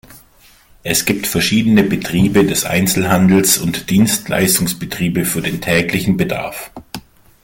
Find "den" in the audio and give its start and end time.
5.43-5.61